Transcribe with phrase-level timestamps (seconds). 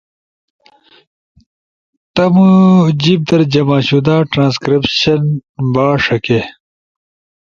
[2.15, 2.49] تمو
[3.01, 3.21] جیِب
[3.53, 5.21] جمع شدہ ٹرانسکریپشن
[5.73, 6.41] با ݜکے